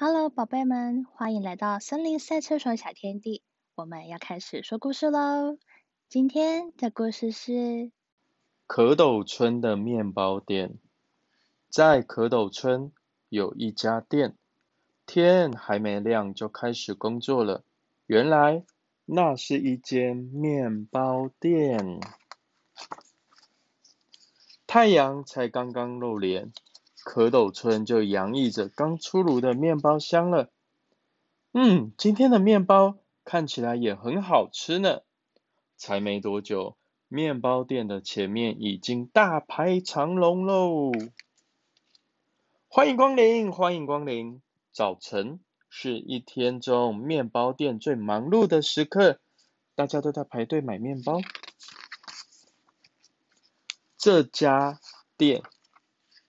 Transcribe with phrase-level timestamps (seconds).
[0.00, 3.42] Hello，宝贝们，欢迎来到森林赛车手小天地。
[3.74, 5.58] 我们要开始说故事喽。
[6.08, 7.90] 今天的故事是
[8.68, 10.78] 蝌蚪村的面包店。
[11.68, 12.92] 在蝌蚪村
[13.28, 14.36] 有一家店，
[15.04, 17.64] 天还没亮就开始工作了。
[18.06, 18.62] 原来
[19.04, 21.98] 那是一间面包店。
[24.64, 26.52] 太阳才刚刚露脸，
[27.08, 30.50] 蝌蚪村就洋溢着刚出炉的面包香了。
[31.52, 35.00] 嗯，今天的面包看起来也很好吃呢。
[35.78, 36.76] 才没多久，
[37.08, 40.92] 面包店的前面已经大排长龙喽。
[42.68, 44.42] 欢迎光临，欢迎光临。
[44.70, 45.40] 早晨
[45.70, 49.18] 是一天中面包店最忙碌的时刻，
[49.74, 51.22] 大家都在排队买面包。
[53.96, 54.78] 这家
[55.16, 55.42] 店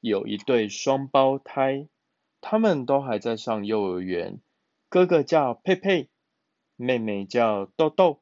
[0.02, 1.88] 有一对双胞胎，
[2.42, 4.40] 他们都还在上幼儿园。
[4.88, 6.10] 哥哥叫佩佩，
[6.76, 8.22] 妹妹叫豆豆。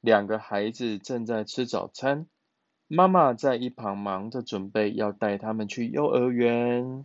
[0.00, 2.26] 两个孩子正在吃早餐，
[2.88, 7.04] 妈妈在一旁忙着准备要带他们去幼儿园。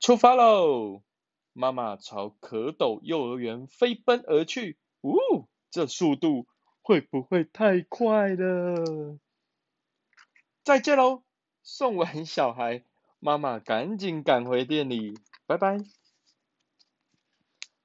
[0.00, 1.02] 出发喽！
[1.52, 4.78] 妈妈朝蝌蚪幼儿园飞奔而去。
[5.02, 5.16] 呜，
[5.70, 6.46] 这速度
[6.82, 9.18] 会不会太快了？
[10.64, 11.22] 再见喽！
[11.62, 12.82] 送完小孩，
[13.20, 15.14] 妈妈赶紧赶回店里，
[15.46, 15.78] 拜拜。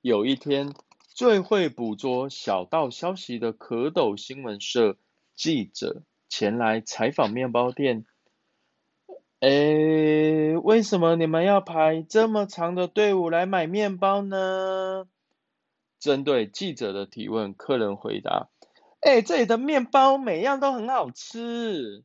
[0.02, 0.74] 有一天，
[1.10, 4.98] 最会捕捉小道消息的蝌蚪新闻社
[5.36, 8.06] 记者前来采访面包店。
[9.42, 15.08] 诶，为什么你们要排这么长的队伍来买面包呢？
[16.00, 18.50] 针对记者的提问，客人回答：
[19.02, 22.04] 诶，这里的面包每样都很好吃。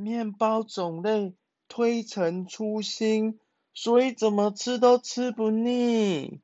[0.00, 1.34] 面包种类
[1.66, 3.40] 推陈出新，
[3.74, 6.40] 所以怎么吃都吃不腻。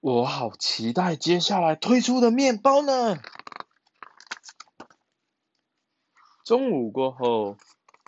[0.00, 3.18] 我好期待接下来推出的面包呢！
[6.42, 7.58] 中午过后，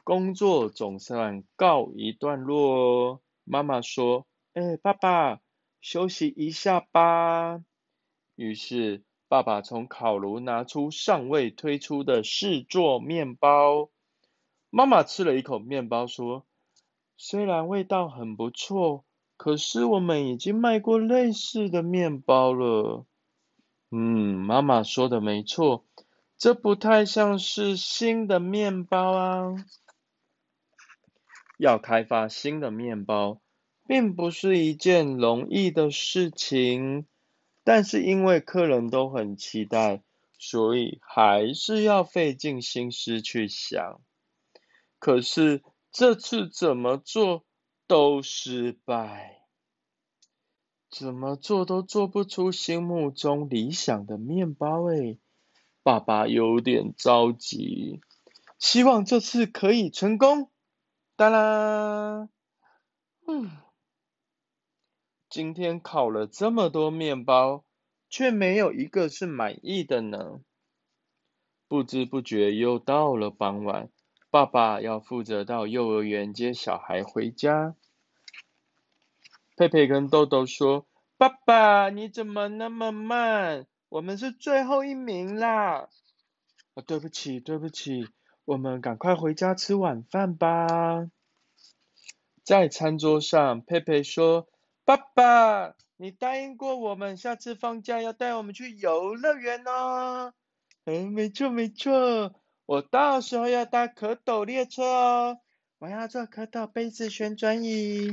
[0.03, 3.21] 工作总算告一段落。
[3.44, 5.41] 妈妈说：“哎，爸爸，
[5.82, 7.62] 休息一下吧。”
[8.34, 13.91] 于是，爸爸从烤炉拿出尚未推出的试做面包。
[14.75, 16.47] 妈妈吃了一口面包，说
[17.19, 19.05] ：“虽然味道很不错，
[19.37, 23.05] 可是我们已经卖过类似的面包了。”
[23.93, 25.84] 嗯，妈妈说的没错，
[26.38, 29.55] 这不太像是新的面包啊。
[31.59, 33.43] 要开发新的面包，
[33.87, 37.04] 并不是一件容易的事情，
[37.62, 40.03] 但是因为客人都很期待，
[40.39, 44.00] 所以还是要费尽心思去想。
[45.02, 47.44] 可是这次怎么做
[47.88, 49.42] 都失败，
[50.88, 55.18] 怎么做都做不出心目中理想的面包哎，
[55.82, 58.00] 爸爸有点着急，
[58.60, 60.52] 希望这次可以成功。
[61.16, 62.28] 当啦，
[63.26, 63.50] 嗯，
[65.28, 67.64] 今天烤了这么多面包，
[68.08, 70.41] 却没有一个是满意的呢。
[71.66, 73.91] 不知不觉又到了傍晚。
[74.32, 77.75] 爸爸要负责到幼儿园接小孩回家。
[79.59, 80.87] 佩佩跟豆豆说
[81.19, 83.66] ：“爸爸，你怎么那么慢？
[83.91, 85.91] 我们是最后一名啦！”
[86.72, 88.09] 啊，对不起，对不起，
[88.47, 91.10] 我们赶快回家吃晚饭吧。
[92.42, 94.48] 在餐桌上，佩佩说
[94.87, 100.32] ：“爸爸，你答应过我们，下次放假要带我们去游乐园哦。”
[100.88, 102.32] 嗯，没错，没错。
[102.64, 105.38] 我到时候要搭蝌蚪列车哦，
[105.78, 108.12] 我要坐蝌蚪杯子旋转椅。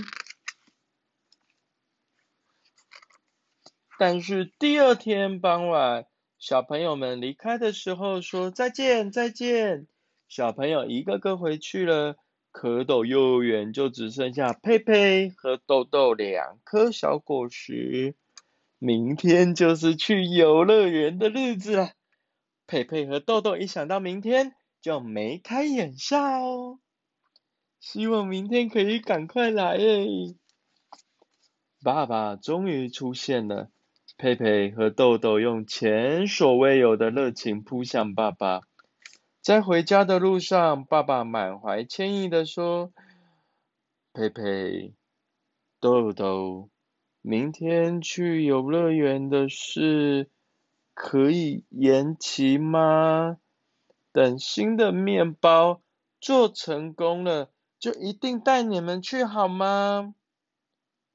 [3.97, 6.05] 但是第二天傍晚，
[6.39, 9.87] 小朋友们离开的时候说再见再见，
[10.27, 12.15] 小朋友一个个回去了，
[12.51, 18.15] 蝌蚪幼儿园就只剩下佩佩和豆豆两颗小果实。
[18.77, 21.91] 明天就是去游乐园的日子了。
[22.69, 26.79] 佩佩和豆豆一想到明天，就眉开眼笑哦。
[27.79, 30.35] 希望明天可以赶快来诶。
[31.83, 33.71] 爸爸终于出现了，
[34.19, 38.61] 佩佩和豆豆用前所未有的热情扑向爸爸。
[39.41, 42.93] 在回家的路上，爸爸满怀歉意的说
[44.13, 44.93] ：“佩佩，
[45.79, 46.69] 豆豆，
[47.23, 50.29] 明天去游乐园的事。”
[51.01, 53.37] 可以延期吗？
[54.11, 55.81] 等新的面包
[56.19, 57.49] 做成功了，
[57.79, 60.13] 就一定带你们去好吗？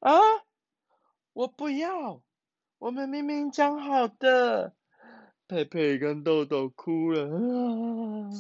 [0.01, 0.19] 啊，
[1.35, 2.23] 我不要，
[2.79, 4.73] 我们明明讲好的。
[5.47, 8.31] 佩佩跟豆豆哭了，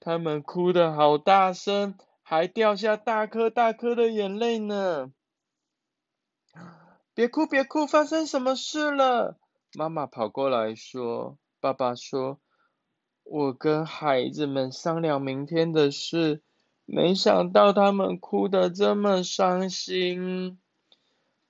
[0.00, 5.12] 他们哭的好大声，还掉下大颗大颗的眼泪呢。
[7.12, 9.36] 别哭，别哭，发生什么事了？
[9.76, 12.40] 妈妈跑过来说：“爸爸说，
[13.24, 16.40] 我跟孩子们商量明天的事，
[16.86, 20.58] 没想到他们哭得这么伤心。”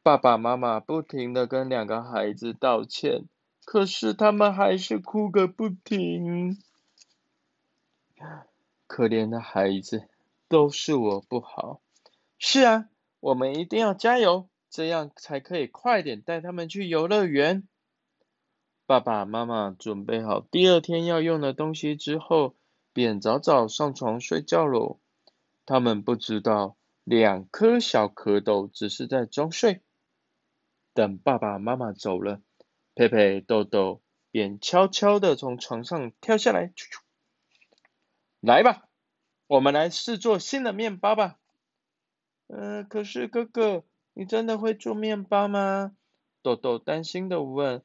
[0.02, 3.26] 爸爸妈妈不停的跟两个孩子道歉，
[3.64, 6.58] 可是他们还是哭个不停。
[8.88, 10.08] 可怜的孩子，
[10.48, 11.80] 都是我不好。
[12.40, 12.88] 是啊，
[13.20, 14.48] 我们一定要加油。
[14.68, 17.62] 这样才可以快点带他们去游乐园。
[18.86, 22.54] 爸爸妈妈准备好第二天要用的东西之后，
[22.92, 25.00] 便早早上床睡觉喽。
[25.64, 29.82] 他们不知道，两颗小蝌蚪只是在装睡。
[30.94, 32.40] 等爸爸妈妈走了，
[32.94, 34.00] 佩佩、豆豆
[34.30, 36.72] 便悄悄的从床上跳下来，
[38.40, 38.88] 来吧，
[39.48, 41.38] 我们来试做新的面包吧。
[42.46, 43.84] 嗯，可是哥哥。
[44.18, 45.94] 你真的会做面包吗？
[46.40, 47.82] 豆豆担心的问。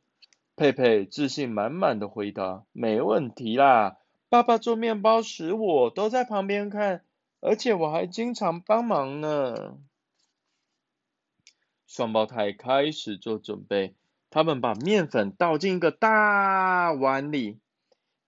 [0.62, 3.98] 佩佩自信满满的回答：“没问题啦，
[4.30, 7.04] 爸爸做面包时我都在旁边看，
[7.40, 9.80] 而且我还经常帮忙呢。”
[11.88, 13.96] 双胞胎开始做准备，
[14.30, 17.60] 他们把面粉倒进一个大碗里，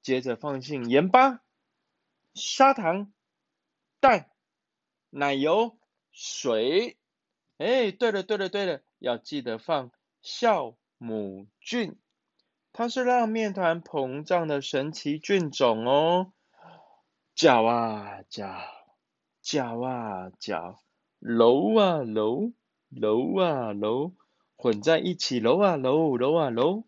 [0.01, 1.39] 接着放进盐巴、
[2.33, 3.13] 砂糖、
[3.99, 4.31] 蛋、
[5.11, 5.77] 奶油、
[6.11, 6.97] 水。
[7.59, 9.91] 哎，对了对了对了，要记得放
[10.23, 11.95] 酵母菌，
[12.73, 16.33] 它是让面团膨胀的神奇菌种哦。
[17.35, 18.49] 搅啊搅，
[19.41, 20.81] 搅啊搅，
[21.19, 22.51] 揉啊揉，
[22.89, 24.13] 揉啊揉，
[24.57, 26.83] 混在一起揉啊揉，揉啊揉。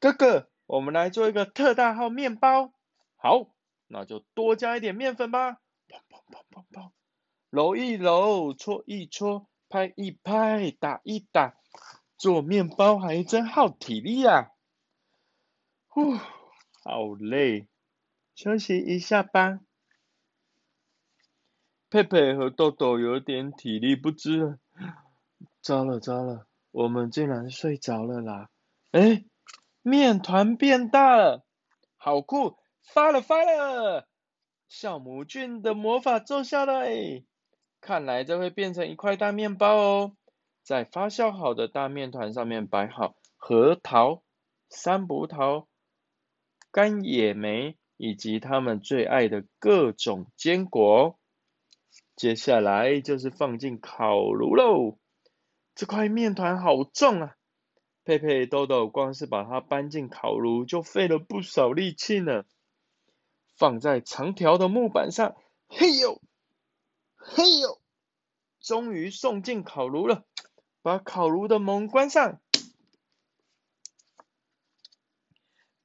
[0.00, 2.72] 哥哥，我们来做一个特大号面包。
[3.16, 3.46] 好，
[3.86, 5.60] 那就多加一点面粉吧。
[7.48, 9.46] 揉一揉，搓一搓。
[9.68, 11.54] 拍一拍，打一打，
[12.18, 14.50] 做面包还真耗体力呀！
[15.92, 16.14] 呼，
[16.84, 17.66] 好累，
[18.36, 19.58] 休息一下吧。
[21.90, 24.58] 佩佩和豆豆有点体力不支了，
[25.60, 28.50] 糟了糟了，我们竟然睡着了啦！
[28.92, 29.24] 哎，
[29.82, 31.44] 面团变大了，
[31.96, 34.06] 好酷，发了发了，
[34.70, 37.24] 酵母菌的魔法奏效了哎！
[37.80, 40.16] 看来这会变成一块大面包哦，
[40.62, 44.22] 在发酵好的大面团上面摆好核桃、
[44.68, 45.66] 山葡萄、
[46.72, 51.18] 干野莓以及他们最爱的各种坚果。
[52.16, 54.98] 接下来就是放进烤炉喽。
[55.74, 57.36] 这块面团好重啊，
[58.04, 62.44] 佩佩、豆豆光是把它搬进烤炉就费了不少力气呢。
[63.56, 65.36] 放在长条的木板上，
[65.68, 66.20] 嘿呦！
[67.16, 67.78] 嘿呦，
[68.60, 70.24] 终于送进烤炉了，
[70.82, 72.40] 把烤炉的门关上。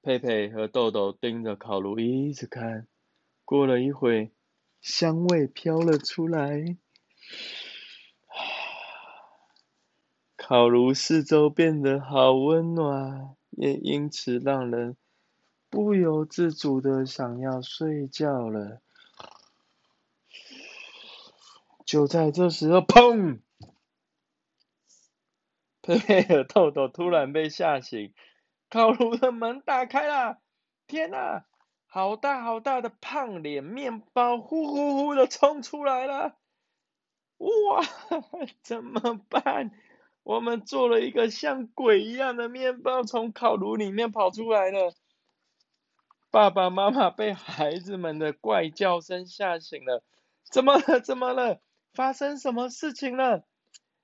[0.05, 2.87] 佩佩和豆豆盯着烤炉一直看，
[3.43, 4.31] 过了一会，
[4.79, 6.77] 香味飘了出来，
[10.37, 14.95] 烤炉四周变得好温暖，也因此让人
[15.71, 18.83] 不由自主的想要睡觉了。
[21.83, 23.39] 就在这时候，砰！
[25.81, 28.13] 佩佩和豆豆突然被吓醒，
[28.69, 30.39] 烤炉的门打开了。
[30.87, 31.45] 天哪，
[31.87, 36.35] 好大好大的胖脸面包，呼呼呼的冲出来了！
[37.37, 37.81] 哇，
[38.61, 39.71] 怎么办？
[40.23, 44.93] 我们做了一个像鬼一样的面包，从烤炉里面跑出来了。
[46.31, 50.03] 爸爸妈妈被孩子们的怪叫声吓醒了。
[50.43, 50.99] 怎么了？
[50.99, 51.59] 怎么了？
[51.93, 53.43] 发生什么事情了？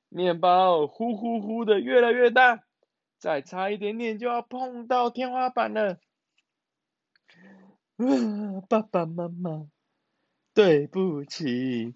[0.09, 2.63] 面包呼呼呼的越来越大，
[3.21, 5.99] 再差一点点就要碰到天花板了。
[8.67, 9.67] 爸爸妈妈，
[10.55, 11.93] 对不起，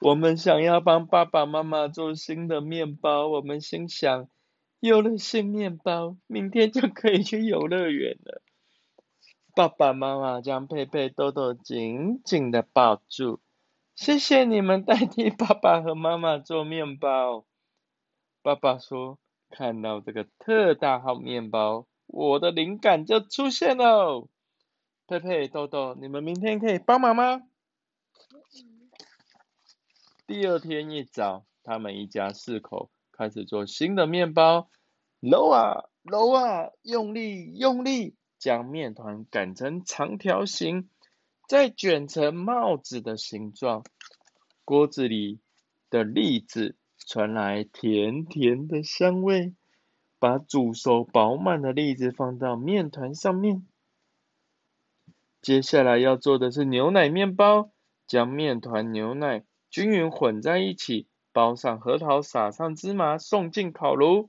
[0.00, 3.26] 我们想要帮爸爸妈妈做新的面包。
[3.26, 4.28] 我们心想，
[4.78, 8.40] 有了新面包，明天就可以去游乐园了。
[9.56, 13.40] 爸爸妈妈将佩佩、豆豆紧紧的抱住。
[13.96, 17.44] 谢谢你们代替爸爸和妈妈做面包。
[18.42, 19.18] 爸爸说
[19.50, 24.28] ：“看到这个特大号面包，我的灵感就出现了。”
[25.06, 27.42] 佩佩、豆豆，你们明天可以帮忙吗？
[30.26, 34.68] 第二天一早，他们一家四口开始做新的面包，
[35.20, 40.90] 揉啊揉啊，用力用力，将面团擀成长条形，
[41.48, 43.84] 再卷成帽子的形状。
[44.66, 45.40] 锅子里
[45.88, 46.76] 的栗子
[47.06, 49.54] 传来甜甜的香味，
[50.18, 53.66] 把煮熟饱满的栗子放到面团上面。
[55.40, 57.70] 接下来要做的是牛奶面包，
[58.06, 64.28] 将面团、牛奶均匀混在一起，包上核桃，撒上芝麻，送进烤炉。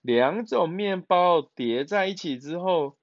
[0.00, 2.96] 两种面包叠在一起之后，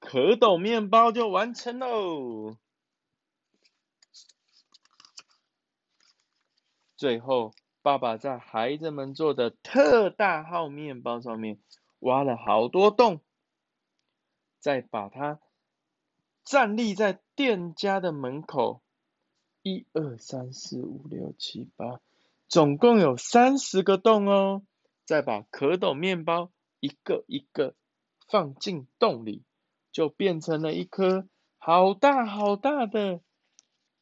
[0.00, 2.56] 蝌蚪面包就完成喽。
[6.98, 11.60] 最后，爸爸在孩子们做的特大号面包上面
[12.00, 13.20] 挖了好多洞。
[14.58, 15.38] 再把它
[16.42, 18.82] 站立在店家的门口，
[19.62, 22.00] 一二三四五六七八，
[22.48, 24.62] 总共有三十个洞哦。
[25.04, 26.50] 再把蝌蚪面包
[26.80, 27.76] 一个一个
[28.26, 29.44] 放进洞里，
[29.92, 31.28] 就变成了一颗
[31.58, 33.20] 好大好大的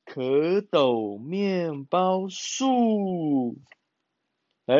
[0.07, 3.59] 蝌蚪面包树。
[4.67, 4.77] 哎，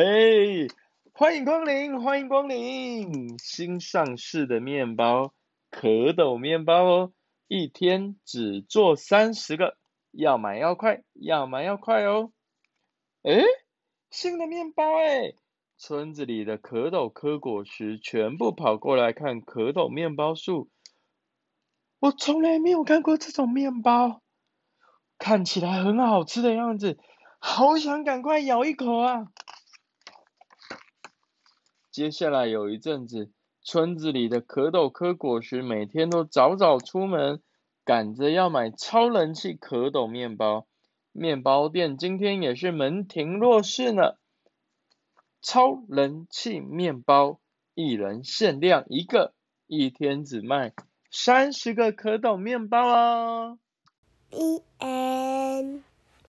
[1.11, 5.33] 欢迎光临，欢迎光临，新上市的面包。
[5.69, 7.13] 蝌蚪面包哦，
[7.49, 9.77] 一天只做三十个，
[10.11, 12.31] 要买要快，要买要快哦。
[13.23, 13.43] 诶，
[14.09, 15.35] 新的面包诶，
[15.77, 20.69] 村子里的蝌蚪嗑果实全部跑过来看蝌蚪面包树。
[21.99, 24.21] 我从来没有看过这种面包，
[25.17, 26.97] 看起来很好吃的样子，
[27.39, 29.27] 好想赶快咬一口啊！
[31.91, 33.31] 接下来有一阵子。
[33.69, 37.41] 村子里的蝌蚪嗑果实每天都早早出门，
[37.83, 40.65] 赶着要买超人气蝌蚪面包。
[41.11, 44.13] 面包店今天也是门庭若市呢。
[45.41, 47.41] 超人气面包，
[47.73, 49.33] 一人限量一个，
[49.65, 50.71] 一天只卖
[51.11, 53.59] 三十个蝌蚪面包哦。
[54.31, 55.86] The end.